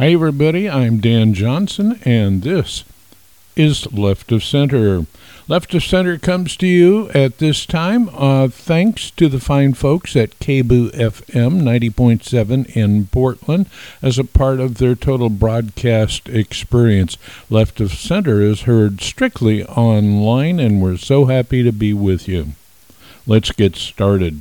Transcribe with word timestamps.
Hi, 0.00 0.12
everybody. 0.12 0.66
I'm 0.66 0.98
Dan 1.00 1.34
Johnson, 1.34 2.00
and 2.06 2.40
this 2.40 2.84
is 3.54 3.92
Left 3.92 4.32
of 4.32 4.42
Center. 4.42 5.04
Left 5.46 5.74
of 5.74 5.84
Center 5.84 6.16
comes 6.16 6.56
to 6.56 6.66
you 6.66 7.10
at 7.10 7.36
this 7.36 7.66
time 7.66 8.08
uh, 8.14 8.48
thanks 8.48 9.10
to 9.10 9.28
the 9.28 9.38
fine 9.38 9.74
folks 9.74 10.16
at 10.16 10.38
KBOO 10.38 10.92
FM 10.92 11.60
90.7 11.60 12.74
in 12.74 13.08
Portland 13.08 13.68
as 14.00 14.18
a 14.18 14.24
part 14.24 14.58
of 14.58 14.78
their 14.78 14.94
total 14.94 15.28
broadcast 15.28 16.30
experience. 16.30 17.18
Left 17.50 17.78
of 17.78 17.92
Center 17.92 18.40
is 18.40 18.62
heard 18.62 19.02
strictly 19.02 19.66
online, 19.66 20.58
and 20.58 20.80
we're 20.80 20.96
so 20.96 21.26
happy 21.26 21.62
to 21.62 21.72
be 21.72 21.92
with 21.92 22.26
you. 22.26 22.52
Let's 23.26 23.52
get 23.52 23.76
started. 23.76 24.40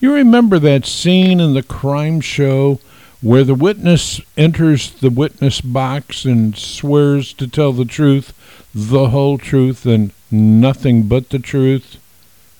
You 0.00 0.12
remember 0.12 0.58
that 0.58 0.84
scene 0.84 1.40
in 1.40 1.54
the 1.54 1.62
crime 1.62 2.20
show 2.20 2.78
where 3.22 3.44
the 3.44 3.54
witness 3.54 4.20
enters 4.36 4.90
the 4.92 5.10
witness 5.10 5.60
box 5.60 6.24
and 6.24 6.56
swears 6.56 7.32
to 7.34 7.46
tell 7.46 7.72
the 7.72 7.84
truth, 7.84 8.32
the 8.74 9.10
whole 9.10 9.36
truth, 9.36 9.84
and 9.84 10.10
nothing 10.30 11.02
but 11.02 11.28
the 11.28 11.38
truth, 11.38 11.98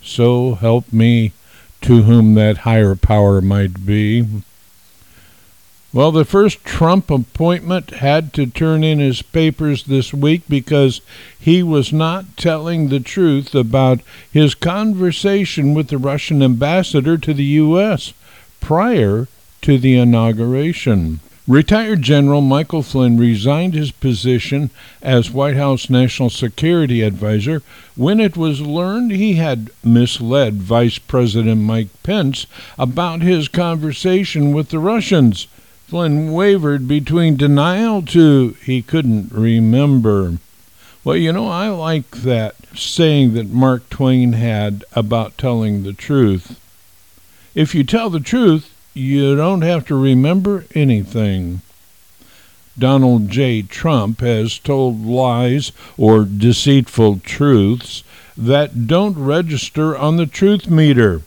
so 0.03 0.55
help 0.55 0.93
me 0.93 1.33
to 1.81 2.03
whom 2.03 2.35
that 2.35 2.59
higher 2.59 2.95
power 2.95 3.41
might 3.41 3.87
be. 3.87 4.27
Well, 5.93 6.13
the 6.13 6.25
first 6.25 6.65
Trump 6.65 7.11
appointment 7.11 7.91
had 7.91 8.33
to 8.35 8.47
turn 8.47 8.85
in 8.85 9.01
his 9.01 9.23
papers 9.23 9.85
this 9.85 10.15
week 10.15 10.43
because 10.49 11.01
he 11.39 11.65
was 11.65 11.93
not 11.93 12.37
telling 12.37 12.89
the 12.89 13.01
truth 13.01 13.57
about 13.57 14.01
his 14.31 14.55
conversation 14.55 15.75
with 15.75 15.89
the 15.89 15.99
Russian 15.99 16.43
ambassador 16.43 17.19
to 17.19 17.35
the 17.35 17.45
U.S. 17.45 18.13
prior 18.61 19.27
to 19.63 19.79
the 19.79 19.97
inauguration. 19.97 21.21
Retired 21.49 22.03
General 22.03 22.43
Michael 22.43 22.83
Flynn 22.83 23.19
resigned 23.19 23.75
his 23.75 23.91
position 23.91 24.71
as 25.03 25.33
White 25.33 25.57
House 25.57 25.91
National 25.91 26.31
Security 26.31 27.03
Advisor 27.03 27.63
when 27.97 28.21
it 28.21 28.37
was 28.37 28.61
learned 28.61 29.11
he 29.11 29.35
had 29.35 29.71
misled 29.83 30.55
Vice 30.63 30.99
President 30.99 31.61
Mike 31.63 31.89
Pence 32.05 32.47
about 32.79 33.23
his 33.23 33.49
conversation 33.49 34.53
with 34.53 34.69
the 34.69 34.79
Russians. 34.79 35.49
Flynn 35.89 36.33
wavered 36.33 36.87
between 36.87 37.37
denial 37.37 38.01
to 38.03 38.57
he 38.65 38.81
couldn't 38.81 39.33
remember. 39.33 40.39
Well, 41.03 41.17
you 41.17 41.33
know, 41.33 41.49
I 41.49 41.69
like 41.71 42.11
that 42.19 42.55
saying 42.77 43.35
that 43.35 43.49
Mark 43.49 43.91
Twain 43.91 44.35
had 44.35 44.85
about 44.93 45.37
telling 45.37 45.83
the 45.83 45.95
truth. 45.95 46.61
If 47.57 47.75
you 47.75 47.83
tell 47.83 48.09
the 48.09 48.21
truth, 48.21 48.73
you 48.95 49.37
don't 49.37 49.63
have 49.63 49.87
to 49.87 49.95
remember 49.95 50.65
anything. 50.75 51.63
Donald 52.79 53.29
J. 53.29 53.63
Trump 53.63 54.21
has 54.21 54.59
told 54.59 55.05
lies 55.05 55.73
or 55.99 56.25
deceitful 56.25 57.21
truths 57.21 58.03
that 58.37 58.87
don't 58.87 59.19
register 59.19 59.97
on 59.97 60.17
the 60.17 60.27
truth 60.27 60.69
meter, 60.69 61.23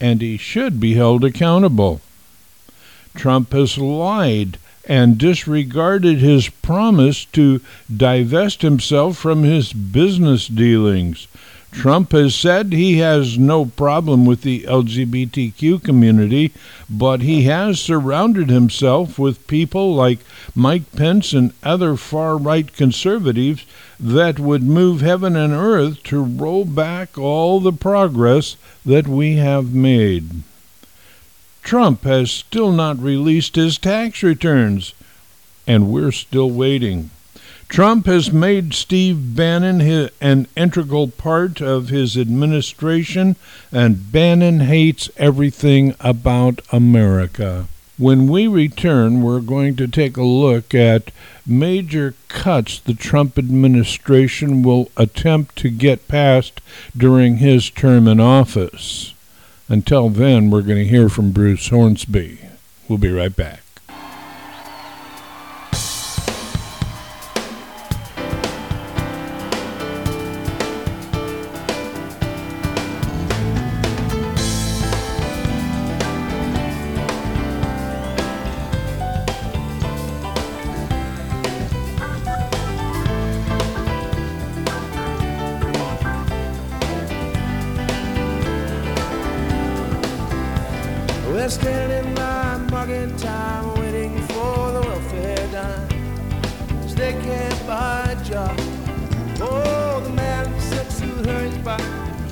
and 0.00 0.20
he 0.20 0.36
should 0.36 0.78
be 0.78 0.94
held 0.94 1.24
accountable. 1.24 2.00
Trump 3.16 3.52
has 3.52 3.76
lied 3.76 4.58
and 4.84 5.18
disregarded 5.18 6.18
his 6.18 6.48
promise 6.48 7.24
to 7.26 7.60
divest 7.94 8.62
himself 8.62 9.16
from 9.18 9.42
his 9.42 9.72
business 9.72 10.46
dealings. 10.48 11.26
Trump 11.70 12.12
has 12.12 12.34
said 12.34 12.72
he 12.72 12.98
has 12.98 13.38
no 13.38 13.66
problem 13.66 14.24
with 14.24 14.42
the 14.42 14.62
LGBTQ 14.62 15.82
community, 15.82 16.52
but 16.88 17.20
he 17.20 17.42
has 17.42 17.80
surrounded 17.80 18.48
himself 18.48 19.18
with 19.18 19.46
people 19.46 19.94
like 19.94 20.18
Mike 20.54 20.90
Pence 20.96 21.32
and 21.32 21.52
other 21.62 21.96
far 21.96 22.36
right 22.36 22.72
conservatives 22.72 23.64
that 24.00 24.38
would 24.38 24.62
move 24.62 25.00
heaven 25.00 25.36
and 25.36 25.52
earth 25.52 26.02
to 26.04 26.22
roll 26.22 26.64
back 26.64 27.18
all 27.18 27.60
the 27.60 27.72
progress 27.72 28.56
that 28.84 29.06
we 29.06 29.36
have 29.36 29.72
made. 29.74 30.42
Trump 31.62 32.04
has 32.04 32.30
still 32.30 32.72
not 32.72 32.98
released 32.98 33.56
his 33.56 33.76
tax 33.76 34.22
returns, 34.22 34.94
and 35.66 35.92
we're 35.92 36.12
still 36.12 36.50
waiting. 36.50 37.10
Trump 37.68 38.06
has 38.06 38.32
made 38.32 38.72
Steve 38.72 39.36
Bannon 39.36 39.80
his, 39.80 40.10
an 40.20 40.46
integral 40.56 41.08
part 41.08 41.60
of 41.60 41.90
his 41.90 42.16
administration, 42.16 43.36
and 43.70 44.10
Bannon 44.10 44.60
hates 44.60 45.10
everything 45.16 45.94
about 46.00 46.62
America. 46.72 47.66
When 47.98 48.26
we 48.26 48.46
return, 48.46 49.22
we're 49.22 49.40
going 49.40 49.76
to 49.76 49.86
take 49.86 50.16
a 50.16 50.22
look 50.22 50.74
at 50.74 51.10
major 51.44 52.14
cuts 52.28 52.78
the 52.78 52.94
Trump 52.94 53.36
administration 53.36 54.62
will 54.62 54.90
attempt 54.96 55.56
to 55.56 55.68
get 55.68 56.08
passed 56.08 56.60
during 56.96 57.36
his 57.36 57.70
term 57.70 58.08
in 58.08 58.18
office. 58.20 59.14
Until 59.68 60.08
then, 60.08 60.50
we're 60.50 60.62
going 60.62 60.78
to 60.78 60.88
hear 60.88 61.08
from 61.08 61.32
Bruce 61.32 61.68
Hornsby. 61.68 62.38
We'll 62.88 62.98
be 62.98 63.12
right 63.12 63.34
back. 63.34 63.60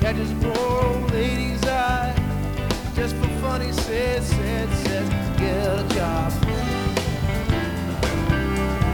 catches 0.07 0.31
poor 0.41 0.85
old 0.85 1.11
lady's 1.11 1.61
eye. 1.65 2.15
Just 2.95 3.13
for 3.17 3.27
funny 3.41 3.65
he 3.65 3.73
says, 3.73 4.25
says, 4.25 4.69
says, 4.83 5.09
get 5.37 5.67
a 5.67 5.95
job. 5.95 6.31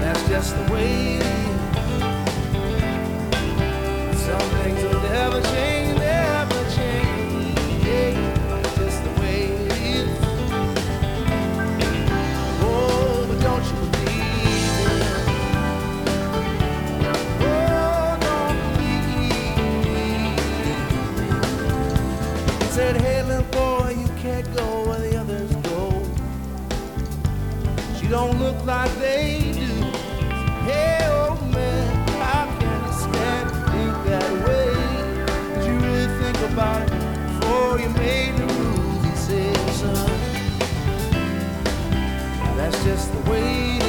That's 0.02 0.28
just 0.28 0.58
the 0.58 0.74
way 0.74 1.23
don't 28.14 28.38
look 28.38 28.64
like 28.64 28.92
they 29.00 29.40
do. 29.54 29.66
Hey, 30.70 31.00
old 31.10 31.42
man, 31.52 32.08
how 32.22 32.46
can 32.60 32.86
you 32.86 32.94
stand 32.94 33.50
to 33.50 33.56
think 33.72 33.94
that 34.06 34.32
way? 34.46 34.70
Did 35.56 35.66
you 35.66 35.76
really 35.80 36.10
think 36.22 36.38
about 36.52 36.84
it 36.84 36.92
before 37.40 37.80
you 37.80 37.90
made 37.90 38.36
the 38.38 38.46
move? 38.46 39.04
He 39.04 39.16
said, 39.16 39.58
son, 39.72 40.12
that's 42.56 42.84
just 42.84 43.12
the 43.14 43.32
way 43.32 43.83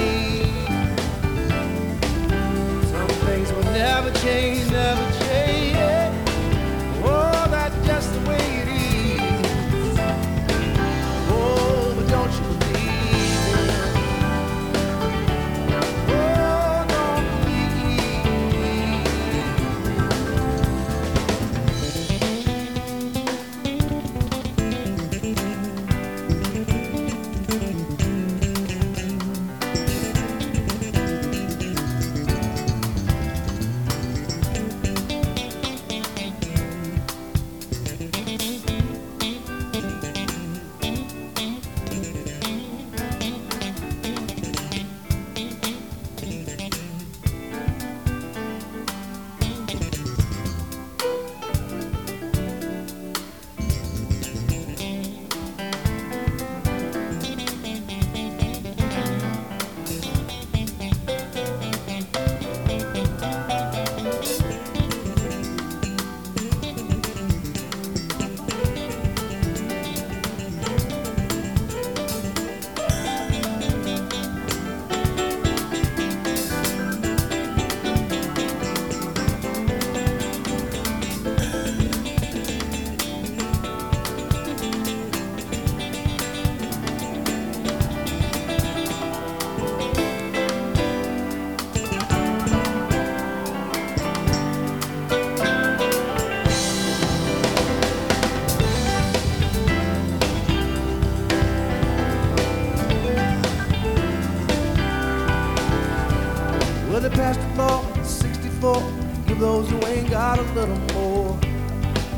They 107.04 107.10
passed 107.10 107.38
the 107.54 107.98
in 107.98 108.04
64. 108.06 108.82
Give 109.26 109.38
those 109.38 109.68
who 109.68 109.76
ain't 109.84 110.08
got 110.08 110.38
a 110.38 110.42
little 110.54 110.78
more. 110.94 111.38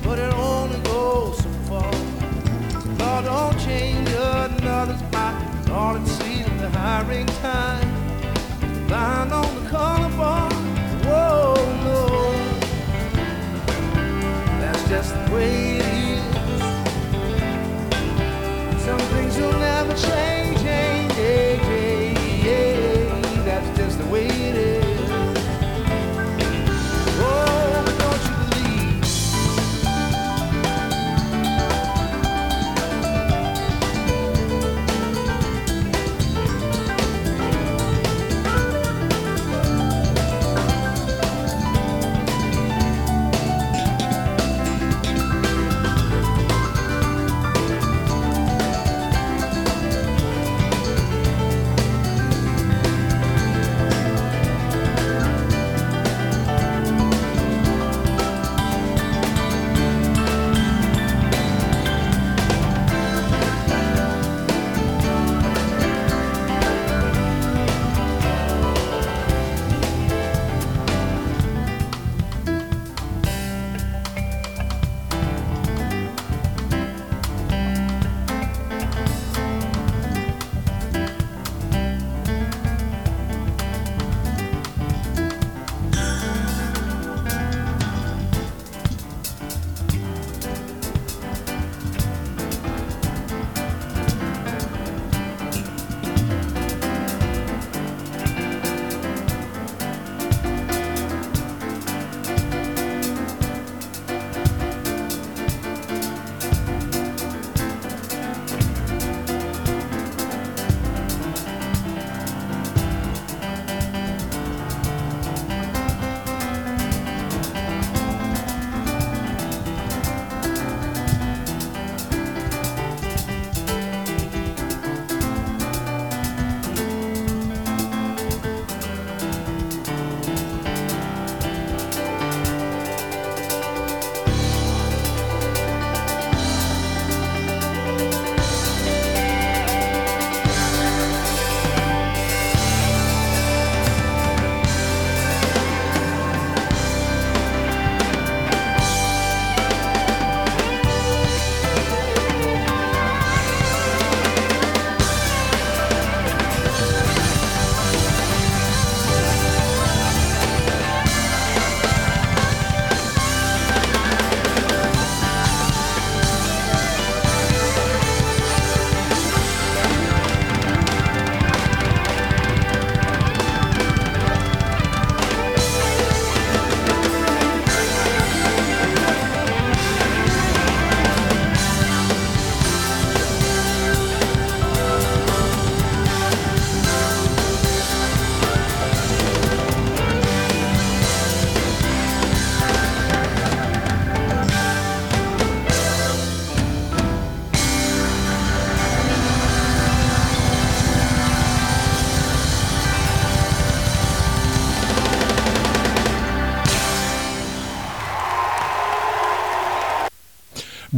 But 0.04 0.20
it 0.20 0.32
only 0.32 0.78
goes 0.82 1.38
so 1.38 1.50
far. 1.66 1.90
Law 3.00 3.20
don't 3.22 3.58
change 3.58 4.08
another's 4.10 5.02
mind. 5.10 5.70
All 5.72 5.96
it 5.96 6.06
sees 6.06 6.46
is 6.46 6.60
the 6.60 6.70
hiring 6.70 7.26
time. 7.26 8.86
Line 8.86 9.32
on 9.32 9.64
the 9.64 9.70
color 9.70 10.08
bar. 10.16 10.52
Whoa, 11.02 11.56
no. 11.82 12.06
That's 14.60 14.88
just 14.88 15.12
the 15.14 15.34
way 15.34 15.78
it 15.78 15.84
is. 15.84 15.95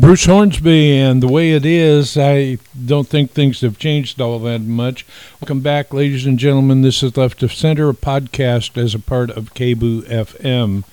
Bruce 0.09 0.25
Hornsby 0.25 0.97
and 0.97 1.23
the 1.23 1.29
way 1.29 1.53
it 1.53 1.67
is, 1.67 2.17
I 2.17 2.57
don't 2.87 3.07
think 3.07 3.31
things 3.31 3.61
have 3.61 3.79
changed 3.79 4.23
all 4.23 4.39
that 4.39 4.63
much. 4.63 5.05
Welcome 5.39 5.61
back, 5.61 5.93
ladies 5.93 6.25
and 6.25 6.39
gentlemen. 6.39 6.81
This 6.81 7.03
is 7.03 7.15
Left 7.15 7.43
of 7.43 7.53
Center, 7.53 7.91
a 7.91 7.93
podcast 7.93 8.83
as 8.83 8.95
a 8.95 9.01
part 9.01 9.29
of 9.31 9.53
KBOO 9.53 10.05
FM. 10.05 10.85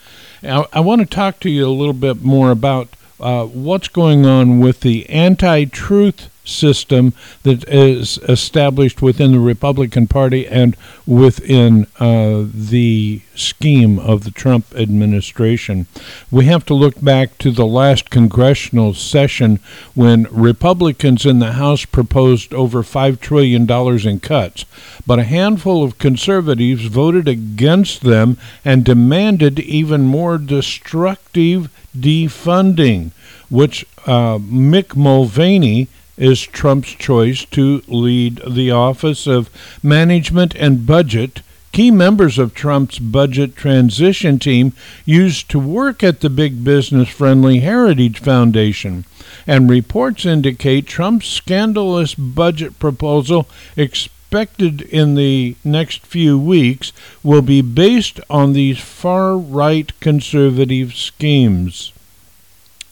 Now, 0.44 0.66
I 0.74 0.82
want 0.82 1.00
to 1.00 1.06
talk 1.06 1.40
to 1.40 1.50
you 1.50 1.66
a 1.66 1.70
little 1.70 1.94
bit 1.94 2.24
more 2.24 2.52
about 2.52 2.90
uh, 3.18 3.46
what's 3.46 3.88
going 3.88 4.26
on 4.26 4.60
with 4.60 4.82
the 4.82 5.10
anti 5.10 5.64
truth 5.64 6.30
system 6.46 7.14
that 7.44 7.68
is 7.68 8.18
established 8.30 9.02
within 9.02 9.32
the 9.32 9.40
Republican 9.40 10.08
Party 10.08 10.48
and 10.48 10.76
within 11.06 11.88
uh, 12.00 12.46
the 12.54 13.22
scheme 13.36 14.00
of 14.00 14.24
the 14.24 14.32
Trump 14.32 14.66
administration. 14.76 15.88
We 16.32 16.46
have 16.46 16.66
to 16.66 16.74
look 16.74 17.02
back 17.04 17.38
to 17.40 17.52
the 17.52 17.66
last 17.66 18.10
congressional 18.10 18.94
session 18.94 19.60
when 19.94 20.28
Republicans 20.32 21.26
in 21.26 21.40
the 21.40 21.54
House 21.54 21.86
proposed 21.86 22.54
over 22.54 22.82
$5 22.82 23.20
trillion 23.20 23.70
in 23.70 24.20
cuts, 24.20 24.66
but 25.06 25.20
a 25.20 25.24
handful 25.24 25.84
of 25.84 25.98
conservatives 25.98 26.86
voted 26.86 27.28
against 27.28 28.02
them 28.02 28.38
and 28.64 28.86
demanded 28.86 29.60
even 29.60 30.04
more 30.04 30.38
destructive 30.38 31.70
defunding, 31.98 33.12
which 33.50 33.86
uh, 34.06 34.38
Mick 34.38 34.96
Mulvaney 34.96 35.88
is 36.18 36.42
Trump's 36.42 36.94
choice 36.94 37.46
to 37.46 37.84
lead 37.88 38.42
the 38.48 38.72
Office 38.72 39.28
of 39.28 39.50
Management 39.84 40.56
and 40.56 40.86
Budget. 40.86 41.42
Key 41.72 41.92
members 41.92 42.38
of 42.38 42.54
Trump's 42.54 43.00
budget 43.00 43.56
transition 43.56 44.40
team 44.40 44.72
used 45.04 45.50
to 45.50 45.60
work 45.60 46.04
at 46.04 46.22
the 46.22 46.30
big 46.30 46.64
business 46.64 47.10
friendly 47.10 47.60
Heritage 47.60 48.20
Foundation, 48.20 49.04
and 49.46 49.70
reports 49.70 50.26
indicate 50.26 50.88
Trump's 50.88 51.28
scandalous 51.28 52.16
budget 52.16 52.80
proposal 52.80 53.50
expected 53.76 54.82
in 54.84 55.16
the 55.16 55.56
next 55.66 56.06
few 56.06 56.40
weeks 56.40 56.94
will 57.24 57.42
be 57.42 57.62
based 57.62 58.22
on 58.30 58.54
these 58.54 58.80
far 58.80 59.38
right 59.38 59.92
conservative 60.00 60.94
schemes. 60.94 61.92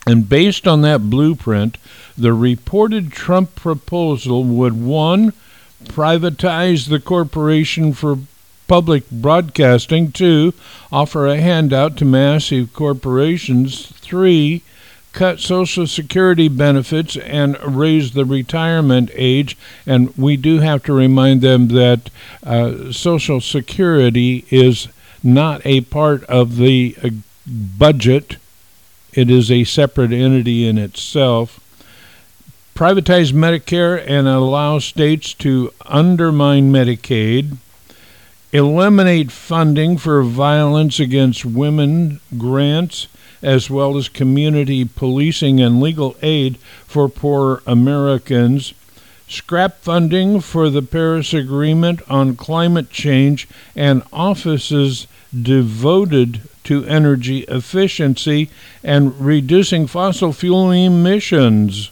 And 0.05 0.27
based 0.27 0.67
on 0.67 0.81
that 0.81 1.09
blueprint, 1.09 1.77
the 2.17 2.33
reported 2.33 3.11
Trump 3.11 3.55
proposal 3.55 4.43
would 4.43 4.73
one, 4.73 5.33
privatize 5.85 6.87
the 6.87 6.99
Corporation 6.99 7.93
for 7.93 8.19
Public 8.67 9.09
Broadcasting. 9.09 10.11
Two, 10.11 10.53
offer 10.91 11.27
a 11.27 11.37
handout 11.37 11.97
to 11.97 12.05
massive 12.05 12.73
corporations. 12.73 13.87
Three, 13.87 14.63
cut 15.11 15.39
Social 15.39 15.87
Security 15.87 16.47
benefits 16.47 17.15
and 17.17 17.57
raise 17.63 18.13
the 18.13 18.25
retirement 18.25 19.11
age. 19.13 19.57
And 19.85 20.15
we 20.17 20.37
do 20.37 20.59
have 20.59 20.83
to 20.83 20.93
remind 20.93 21.41
them 21.41 21.69
that 21.69 22.09
uh, 22.43 22.91
Social 22.91 23.41
Security 23.41 24.45
is 24.49 24.87
not 25.23 25.61
a 25.65 25.81
part 25.81 26.23
of 26.25 26.57
the 26.57 26.95
uh, 27.03 27.09
budget, 27.47 28.37
it 29.13 29.29
is 29.29 29.51
a 29.51 29.63
separate 29.63 30.11
entity 30.11 30.67
in 30.67 30.77
itself. 30.77 31.59
Privatize 32.75 33.31
Medicare 33.31 34.03
and 34.07 34.27
allow 34.27 34.79
states 34.79 35.35
to 35.35 35.71
undermine 35.85 36.71
Medicaid. 36.71 37.57
Eliminate 38.51 39.31
funding 39.31 39.95
for 39.95 40.23
violence 40.23 40.99
against 40.99 41.45
women 41.45 42.19
grants 42.35 43.07
as 43.43 43.69
well 43.69 43.95
as 43.95 44.09
community 44.09 44.85
policing 44.85 45.61
and 45.61 45.79
legal 45.81 46.15
aid 46.23 46.57
for 46.87 47.07
poor 47.07 47.61
Americans, 47.67 48.73
scrap 49.27 49.79
funding 49.81 50.39
for 50.39 50.71
the 50.71 50.81
Paris 50.81 51.31
Agreement 51.31 52.01
on 52.09 52.35
climate 52.35 52.89
change, 52.89 53.47
and 53.75 54.01
offices 54.11 55.05
devoted 55.39 56.41
to 56.63 56.85
energy 56.85 57.39
efficiency 57.41 58.49
and 58.83 59.19
reducing 59.19 59.85
fossil 59.85 60.33
fuel 60.33 60.71
emissions. 60.71 61.91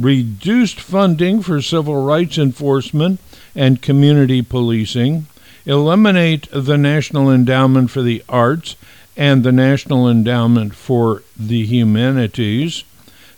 Reduced 0.00 0.80
funding 0.80 1.42
for 1.42 1.60
civil 1.60 2.02
rights 2.02 2.38
enforcement 2.38 3.20
and 3.54 3.82
community 3.82 4.40
policing. 4.40 5.26
Eliminate 5.66 6.48
the 6.50 6.78
National 6.78 7.30
Endowment 7.30 7.90
for 7.90 8.00
the 8.00 8.24
Arts 8.26 8.76
and 9.14 9.44
the 9.44 9.52
National 9.52 10.08
Endowment 10.08 10.74
for 10.74 11.22
the 11.38 11.66
Humanities, 11.66 12.84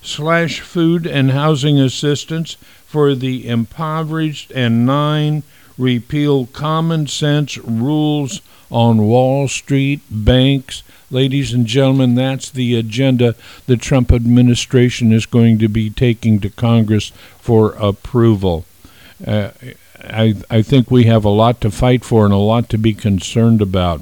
slash 0.02 0.60
food 0.60 1.04
and 1.04 1.32
housing 1.32 1.80
assistance 1.80 2.54
for 2.86 3.16
the 3.16 3.48
impoverished, 3.48 4.52
and 4.54 4.86
nine, 4.86 5.42
repeal 5.76 6.46
common 6.46 7.08
sense 7.08 7.58
rules 7.58 8.40
on 8.70 8.98
Wall 8.98 9.48
Street, 9.48 10.00
banks. 10.08 10.84
Ladies 11.12 11.52
and 11.52 11.66
gentlemen, 11.66 12.14
that's 12.14 12.48
the 12.48 12.74
agenda 12.74 13.34
the 13.66 13.76
Trump 13.76 14.10
administration 14.10 15.12
is 15.12 15.26
going 15.26 15.58
to 15.58 15.68
be 15.68 15.90
taking 15.90 16.40
to 16.40 16.48
Congress 16.48 17.12
for 17.38 17.72
approval. 17.72 18.64
Uh, 19.24 19.50
I, 20.02 20.36
I 20.48 20.62
think 20.62 20.90
we 20.90 21.04
have 21.04 21.26
a 21.26 21.28
lot 21.28 21.60
to 21.60 21.70
fight 21.70 22.02
for 22.02 22.24
and 22.24 22.32
a 22.32 22.38
lot 22.38 22.70
to 22.70 22.78
be 22.78 22.94
concerned 22.94 23.60
about. 23.60 24.00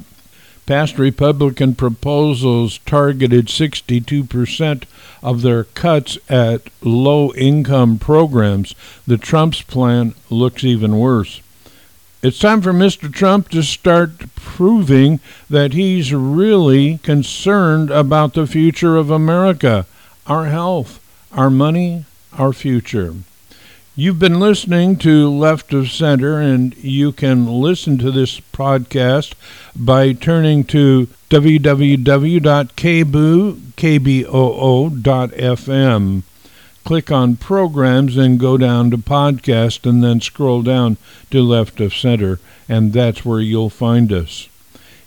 Past 0.65 0.97
Republican 0.97 1.75
proposals 1.75 2.77
targeted 2.85 3.47
62% 3.47 4.83
of 5.21 5.41
their 5.41 5.65
cuts 5.65 6.17
at 6.29 6.61
low 6.79 7.33
income 7.33 7.99
programs. 7.99 8.73
The 9.05 9.17
Trump's 9.17 9.63
plan 9.63 10.15
looks 10.29 10.63
even 10.63 10.97
worse. 10.97 11.41
It's 12.23 12.37
time 12.37 12.61
for 12.61 12.71
Mr. 12.71 13.11
Trump 13.11 13.49
to 13.49 13.63
start 13.63 14.35
proving 14.35 15.19
that 15.49 15.73
he's 15.73 16.13
really 16.13 16.99
concerned 16.99 17.89
about 17.89 18.35
the 18.35 18.45
future 18.45 18.95
of 18.95 19.09
America, 19.09 19.87
our 20.27 20.45
health, 20.45 20.99
our 21.31 21.49
money, 21.49 22.05
our 22.33 22.53
future. 22.53 23.15
You've 23.95 24.19
been 24.19 24.39
listening 24.39 24.97
to 24.97 25.31
Left 25.31 25.73
of 25.73 25.89
Center, 25.89 26.39
and 26.39 26.77
you 26.77 27.11
can 27.11 27.59
listen 27.59 27.97
to 27.97 28.11
this 28.11 28.39
podcast 28.39 29.33
by 29.75 30.13
turning 30.13 30.63
to 30.65 31.07
www.kboo.fm. 31.31 31.81
Click 36.83 37.11
on 37.11 37.35
Programs 37.35 38.17
and 38.17 38.39
go 38.39 38.57
down 38.57 38.91
to 38.91 38.97
Podcast, 38.97 39.87
and 39.87 40.03
then 40.03 40.19
scroll 40.19 40.61
down 40.61 40.97
to 41.29 41.41
Left 41.41 41.79
of 41.79 41.93
Center, 41.93 42.39
and 42.67 42.91
that's 42.91 43.23
where 43.23 43.39
you'll 43.39 43.69
find 43.69 44.11
us. 44.11 44.49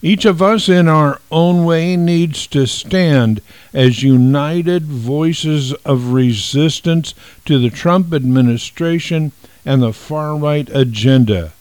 Each 0.01 0.27
of 0.27 0.43
us, 0.43 0.69
in 0.69 0.87
our 0.87 1.21
own 1.31 1.65
way, 1.65 1.97
needs 1.97 2.47
to 2.49 2.67
stand 2.67 3.41
as 3.73 4.03
united 4.03 4.85
voices 4.85 5.73
of 5.85 6.13
resistance 6.13 7.15
to 7.47 7.59
the 7.59 7.71
Trump 7.71 8.13
administration 8.13 9.33
and 9.65 9.83
the 9.83 9.95
far 9.95 10.37
right 10.37 10.69
agenda. 10.75 11.55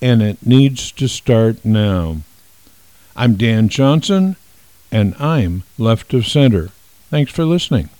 And 0.00 0.22
it 0.22 0.46
needs 0.46 0.90
to 0.92 1.08
start 1.08 1.62
now. 1.62 2.22
I'm 3.14 3.36
Dan 3.36 3.68
Johnson, 3.68 4.36
and 4.90 5.14
I'm 5.16 5.62
left 5.76 6.14
of 6.14 6.26
center. 6.26 6.70
Thanks 7.10 7.32
for 7.32 7.44
listening. 7.44 7.90